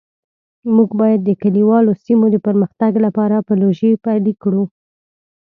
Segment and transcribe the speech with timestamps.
[0.75, 4.63] موږ باید د کلیوالو سیمو د پرمختګ لپاره پروژې پلي کړو